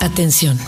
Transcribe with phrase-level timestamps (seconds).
[0.00, 0.58] Atención.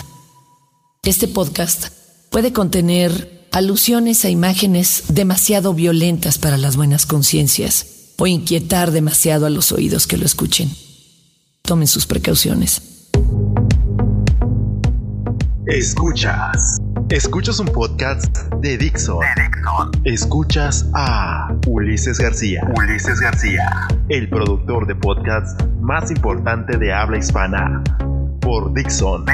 [1.04, 1.88] Este podcast
[2.30, 9.50] puede contener alusiones a imágenes demasiado violentas para las buenas conciencias o inquietar demasiado a
[9.50, 10.70] los oídos que lo escuchen.
[11.62, 12.82] Tomen sus precauciones.
[15.64, 16.76] Escuchas.
[17.08, 19.24] Escuchas un podcast de Dixon.
[20.04, 22.70] Escuchas a Ulises García.
[22.76, 23.88] Ulises García.
[24.10, 27.82] El productor de podcast más importante de habla hispana.
[28.42, 29.24] Por Dixon.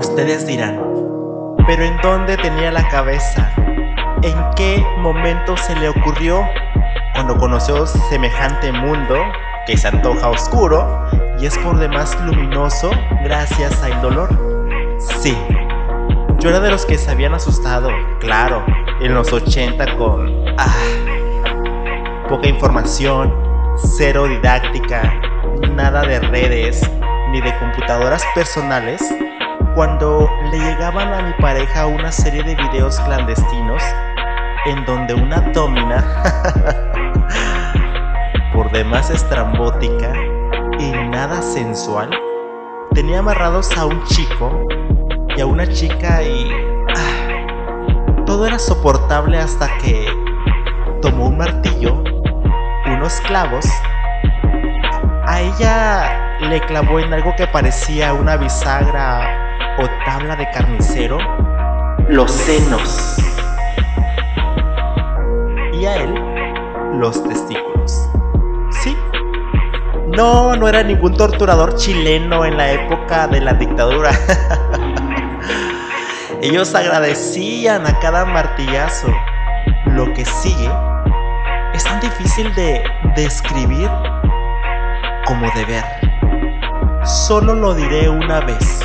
[0.00, 0.78] Ustedes dirán,
[1.66, 3.63] ¿pero en dónde tenía la cabeza?
[4.24, 6.48] ¿En qué momento se le ocurrió
[7.12, 9.16] cuando conoció semejante mundo
[9.66, 11.04] que se antoja oscuro
[11.38, 12.90] y es por demás luminoso
[13.22, 14.30] gracias al dolor?
[14.98, 15.36] Sí,
[16.38, 18.64] yo era de los que se habían asustado, claro,
[19.02, 20.74] en los 80 con ah,
[22.26, 23.30] poca información,
[23.76, 25.20] cero didáctica,
[25.72, 26.90] nada de redes
[27.30, 29.02] ni de computadoras personales
[29.74, 33.82] cuando le llegaban a mi pareja una serie de videos clandestinos
[34.66, 36.02] en donde una domina,
[38.52, 40.12] por demás estrambótica
[40.78, 42.10] y nada sensual,
[42.92, 44.66] tenía amarrados a un chico
[45.36, 46.50] y a una chica y
[46.96, 50.06] ah, todo era soportable hasta que
[51.02, 52.02] tomó un martillo,
[52.86, 53.66] unos clavos,
[55.26, 61.18] a ella le clavó en algo que parecía una bisagra o tabla de carnicero.
[62.08, 63.16] Los senos
[67.00, 68.08] los testículos.
[68.82, 68.96] Sí.
[70.16, 74.10] No, no era ningún torturador chileno en la época de la dictadura.
[76.42, 79.08] Ellos agradecían a cada martillazo.
[79.86, 80.70] Lo que sigue
[81.72, 82.82] es tan difícil de
[83.16, 83.90] describir
[85.26, 85.84] como de ver.
[87.04, 88.84] Solo lo diré una vez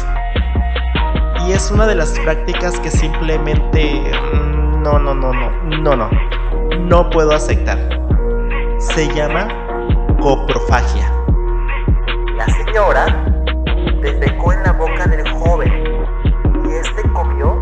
[1.50, 4.03] y es una de las prácticas que simplemente
[4.34, 6.09] mm, no, no, no, no, no, no,
[6.88, 7.78] no puedo aceptar.
[8.78, 9.48] Se llama
[10.22, 11.12] coprofagia.
[12.36, 13.06] La señora
[14.02, 15.72] defecó en la boca del joven
[16.66, 17.62] y este comió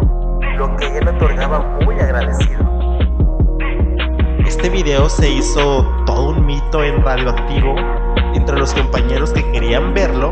[0.57, 2.65] lo que ella le otorgaba muy agradecido.
[4.45, 7.75] Este video se hizo todo un mito en radioactivo
[8.33, 10.31] entre los compañeros que querían verlo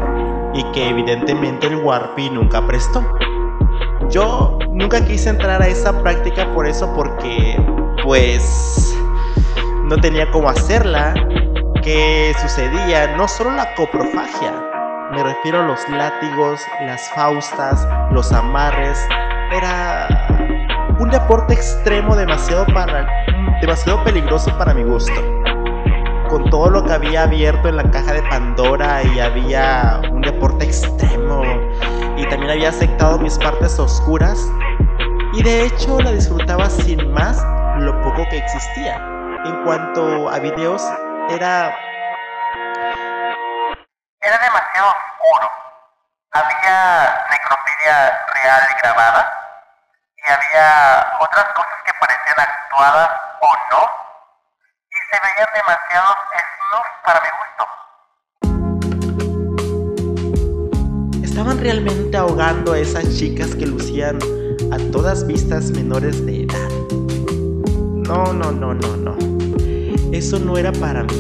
[0.54, 3.04] y que evidentemente el Warpy nunca prestó.
[4.10, 7.58] Yo nunca quise entrar a esa práctica por eso, porque
[8.06, 8.96] pues
[9.86, 11.16] no tenía cómo hacerla.
[11.82, 13.18] ¿Qué sucedía?
[13.18, 14.54] No solo la coprofagia,
[15.12, 19.08] me refiero a los látigos, las faustas, los amarres.
[19.52, 20.28] Era
[21.00, 23.08] un deporte extremo demasiado, para,
[23.60, 25.22] demasiado peligroso para mi gusto.
[26.30, 30.66] Con todo lo que había abierto en la caja de Pandora y había un deporte
[30.66, 31.44] extremo
[32.18, 34.48] y también había aceptado mis partes oscuras
[35.34, 37.46] y de hecho la disfrutaba sin más
[37.80, 38.96] lo poco que existía.
[39.46, 40.82] En cuanto a videos,
[41.30, 41.76] era...
[44.22, 45.52] Era demasiado oscuro.
[46.32, 49.32] Había necrofilia real y grabada
[50.18, 53.10] y había otras cosas que parecían actuadas
[53.42, 53.90] o no
[54.90, 57.46] y se veían demasiado snuff para mi gusto.
[61.24, 64.18] estaban realmente ahogando a esas chicas que lucían
[64.72, 66.45] a todas vistas menores de.
[68.08, 69.16] No, no, no, no, no.
[70.12, 71.14] Eso no era para mí.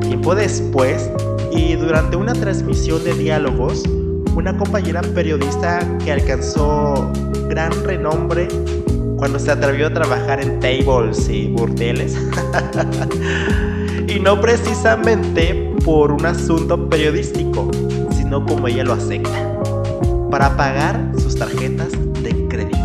[0.00, 1.10] Tiempo después,
[1.50, 3.82] y durante una transmisión de diálogos,
[4.36, 7.10] una compañera periodista que alcanzó
[7.48, 8.48] gran renombre
[9.16, 12.16] cuando se atrevió a trabajar en tables y burdeles.
[14.08, 17.70] y no precisamente por un asunto periodístico,
[18.32, 19.52] no como ella lo acepta,
[20.30, 21.90] para pagar sus tarjetas
[22.22, 22.81] de crédito.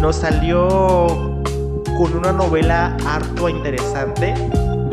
[0.00, 0.66] Nos salió
[1.98, 4.34] con una novela harto interesante.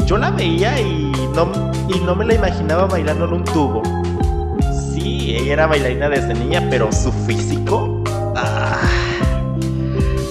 [0.06, 1.52] Yo la veía y no,
[1.88, 3.82] y no me la imaginaba bailando en un tubo.
[4.94, 8.04] Sí, ella era bailarina desde niña, pero su físico
[8.36, 8.82] ah,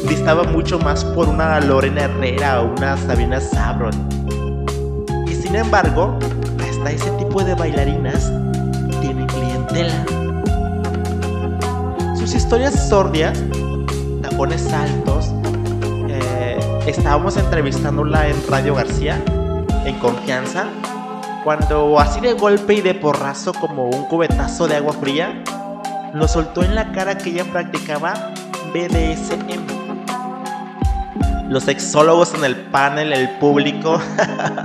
[0.09, 3.95] distaba mucho más por una Lorena Herrera o una Sabina Sabron.
[5.27, 6.19] Y sin embargo,
[6.91, 8.31] ese tipo de bailarinas
[9.01, 10.05] tiene clientela.
[12.17, 13.43] Sus historias sordias,
[14.31, 15.31] tapones altos,
[16.87, 19.23] estábamos entrevistándola en Radio García,
[19.85, 20.67] en confianza,
[21.45, 25.45] cuando así de golpe y de porrazo como un cubetazo de agua fría,
[26.13, 28.33] nos soltó en la cara que ella practicaba
[28.75, 29.65] BDSM.
[31.49, 34.01] Los sexólogos en el panel, el público,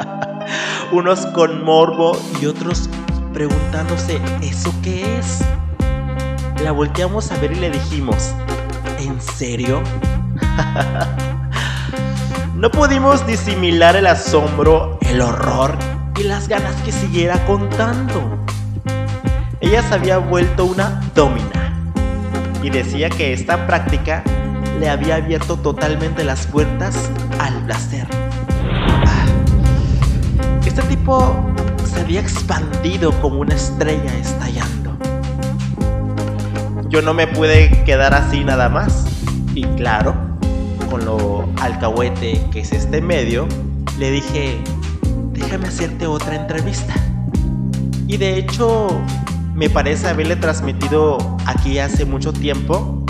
[0.91, 2.89] unos con morbo y otros
[3.31, 5.41] preguntándose, ¿eso qué es?
[6.63, 8.33] La volteamos a ver y le dijimos,
[9.01, 9.81] ¿en serio?
[12.55, 15.77] no pudimos disimilar el asombro, el horror
[16.19, 18.37] y las ganas que siguiera contando.
[19.59, 21.73] Ella se había vuelto una domina
[22.63, 24.23] y decía que esta práctica
[24.79, 27.09] le había abierto totalmente las puertas
[27.39, 28.07] al placer.
[29.05, 29.25] Ah,
[30.65, 31.35] este tipo
[31.85, 34.80] se había expandido como una estrella estallando.
[36.91, 39.05] Yo no me pude quedar así nada más.
[39.55, 40.13] Y claro,
[40.89, 43.47] con lo alcahuete que es este medio,
[43.97, 44.61] le dije,
[45.31, 46.93] déjame hacerte otra entrevista.
[48.07, 48.89] Y de hecho,
[49.55, 53.05] me parece haberle transmitido aquí hace mucho tiempo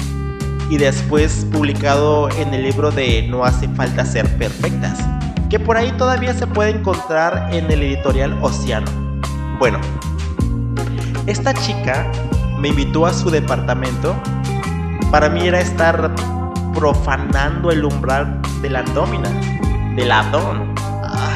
[0.70, 5.00] y después publicado en el libro de No hace falta ser perfectas,
[5.50, 8.92] que por ahí todavía se puede encontrar en el editorial Océano.
[9.58, 9.80] Bueno,
[11.26, 12.12] esta chica
[12.62, 14.16] me invitó a su departamento.
[15.10, 16.14] Para mí era estar
[16.76, 19.30] profanando el umbral de la domina,
[19.96, 20.76] del abdón.
[21.04, 21.36] Ah.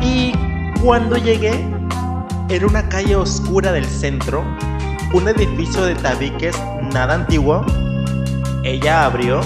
[0.00, 0.32] Y
[0.80, 1.62] cuando llegué,
[2.48, 4.42] era una calle oscura del centro,
[5.12, 6.58] un edificio de tabiques
[6.94, 7.66] nada antiguo.
[8.64, 9.42] Ella abrió,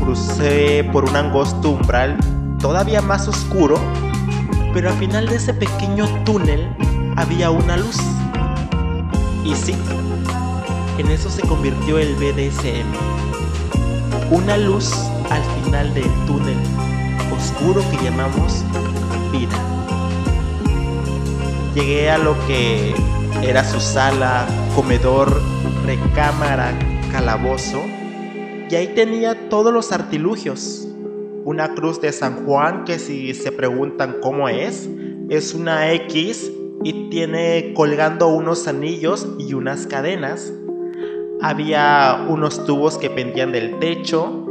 [0.00, 2.16] crucé por un angosto umbral
[2.58, 3.78] todavía más oscuro,
[4.72, 6.66] pero al final de ese pequeño túnel
[7.16, 7.98] había una luz.
[9.44, 9.74] Y sí,
[10.98, 12.86] en eso se convirtió el BDSM.
[14.30, 14.92] Una luz
[15.30, 16.56] al final del túnel
[17.30, 18.64] oscuro que llamamos
[19.30, 19.58] vida.
[21.74, 22.94] Llegué a lo que
[23.42, 25.42] era su sala, comedor,
[25.84, 26.72] recámara,
[27.12, 27.82] calabozo,
[28.70, 30.88] y ahí tenía todos los artilugios.
[31.44, 34.88] Una cruz de San Juan que si se preguntan cómo es,
[35.28, 36.50] es una X
[36.84, 40.52] y tiene colgando unos anillos y unas cadenas.
[41.40, 44.46] Había unos tubos que pendían del techo.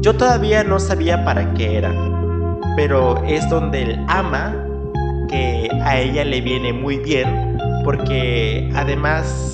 [0.00, 1.94] Yo todavía no sabía para qué era,
[2.76, 4.64] pero es donde el ama,
[5.28, 9.52] que a ella le viene muy bien, porque además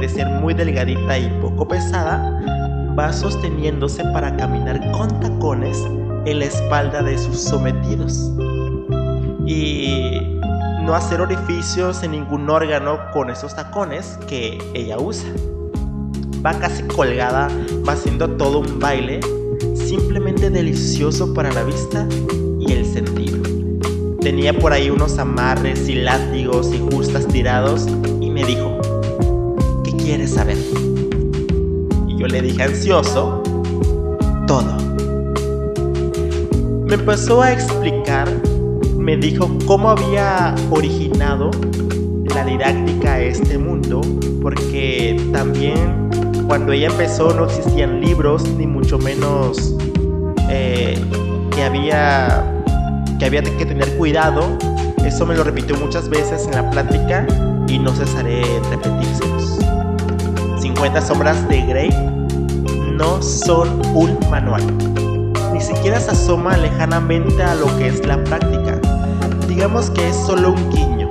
[0.00, 2.38] de ser muy delgadita y poco pesada,
[2.98, 5.82] va sosteniéndose para caminar con tacones
[6.26, 8.30] en la espalda de sus sometidos.
[9.46, 10.31] Y
[10.82, 15.28] no hacer orificios en ningún órgano con esos tacones que ella usa.
[16.44, 17.48] Va casi colgada,
[17.88, 19.20] va haciendo todo un baile,
[19.76, 22.06] simplemente delicioso para la vista
[22.58, 23.38] y el sentido.
[24.20, 27.86] Tenía por ahí unos amarres y látigos y justas tirados
[28.20, 28.80] y me dijo,
[29.84, 30.58] ¿qué quieres saber?
[32.08, 33.40] Y yo le dije ansioso,
[34.48, 34.76] todo.
[36.86, 38.41] Me empezó a explicar
[39.02, 41.50] me dijo cómo había originado
[42.32, 44.00] la didáctica a este mundo,
[44.40, 46.08] porque también
[46.46, 49.74] cuando ella empezó no existían libros, ni mucho menos
[50.50, 50.96] eh,
[51.50, 52.44] que, había,
[53.18, 54.56] que había que tener cuidado.
[55.04, 57.26] Eso me lo repitió muchas veces en la plática
[57.66, 59.58] y no cesaré en repetírselos.
[60.60, 61.90] 50 sombras de Grey
[62.92, 64.62] no son un manual.
[65.52, 68.51] Ni siquiera se asoma lejanamente a lo que es la práctica
[69.72, 71.10] que es solo un guiño.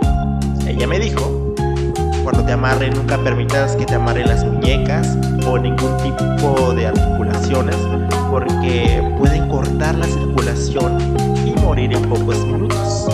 [0.67, 1.55] Ella me dijo,
[2.23, 7.75] cuando te amarre nunca permitas que te amarren las muñecas o ningún tipo de articulaciones
[8.29, 10.95] porque pueden cortar la circulación
[11.43, 13.09] y morir en pocos minutos.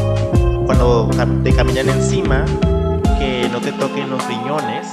[0.65, 1.09] Cuando
[1.43, 2.43] te caminan encima,
[3.17, 4.87] que no te toquen los riñones,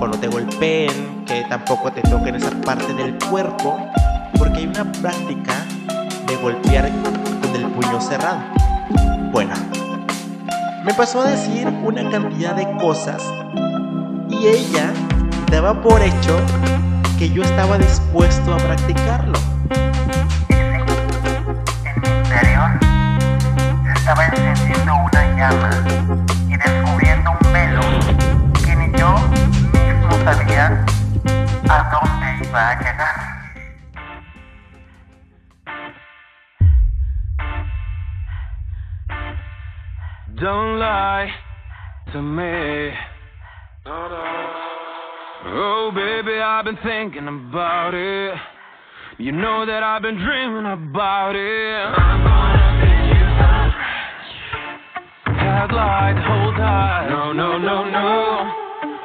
[0.00, 3.78] cuando te golpeen, que tampoco te toquen esa parte del cuerpo,
[4.36, 5.64] porque hay una práctica
[6.26, 8.40] de golpear con el puño cerrado.
[9.32, 9.52] Bueno,
[10.86, 13.20] me pasó a decir una cantidad de cosas
[14.30, 14.92] y ella
[15.50, 16.38] daba por hecho
[17.18, 19.36] que yo estaba dispuesto a practicarlo.
[20.48, 22.70] En mi interior
[23.96, 25.70] estaba encendiendo una llama
[26.48, 27.80] y descubriendo un velo
[28.64, 29.12] que ni yo
[29.72, 30.84] mismo sabía
[31.68, 33.25] a dónde iba a llegar.
[40.86, 41.30] Lie
[42.12, 42.92] to me.
[45.48, 48.34] Oh, baby, I've been thinking about it.
[49.18, 51.98] You know that I've been dreaming about it.
[51.98, 54.30] I'm gonna get you some fresh.
[55.42, 57.06] Headlight, hold tight.
[57.10, 58.52] No, no, no, no.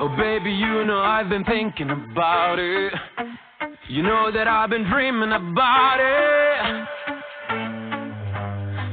[0.01, 2.93] Oh, baby, you know I've been thinking about it.
[3.89, 6.87] You know that I've been dreaming about it.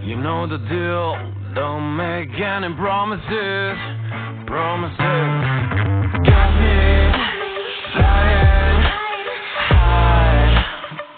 [0.07, 1.38] You know the deal.
[1.58, 3.78] Don't make any promises.
[4.46, 4.94] Promises.
[6.22, 6.78] Got me
[7.94, 8.82] flying
[9.66, 10.46] high.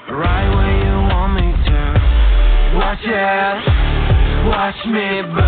[0.09, 1.81] Right where you want me to.
[2.75, 3.57] Watch it.
[4.49, 5.40] Watch me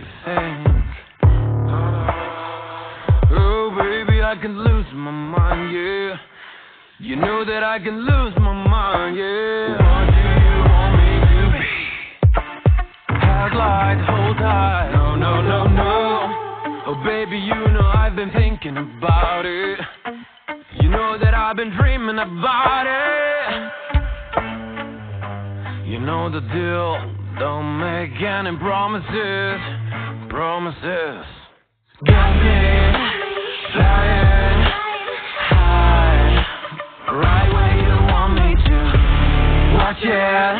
[0.00, 0.66] you think.
[3.32, 6.16] Oh, baby, I can lose my mind, yeah.
[6.98, 9.76] You know that I can lose my mind, yeah.
[9.76, 11.66] What do you want me to be?
[13.20, 14.90] Headlight, hold tight.
[14.94, 16.82] No, no, no, no.
[16.86, 19.80] Oh, baby, you know I've been thinking about it.
[20.80, 23.70] You know that I've been dreaming about it.
[25.86, 27.16] You know the deal.
[27.38, 29.79] Don't make any promises.
[30.30, 31.26] Promises.
[32.06, 32.60] Got me
[33.72, 34.62] flying
[35.50, 36.46] high.
[37.10, 38.78] Right where you want me to.
[39.74, 40.54] Watch it.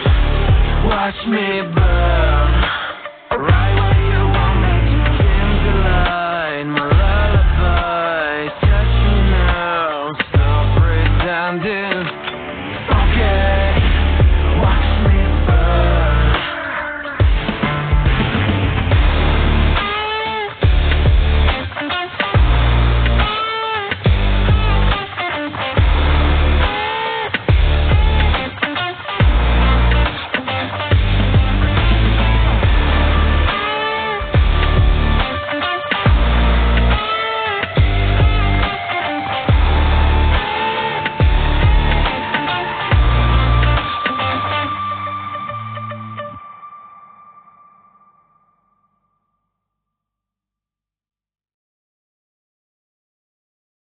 [0.89, 2.80] Watch me burn.